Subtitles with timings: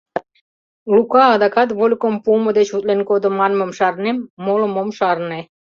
[0.95, 5.39] Лука адакат вольыкым пуымо деч утлен кодо», манмым шарнем, молым ом шарне.